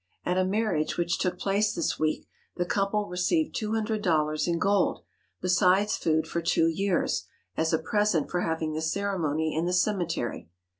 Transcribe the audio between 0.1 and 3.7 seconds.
At a marriage which took place this week the couple received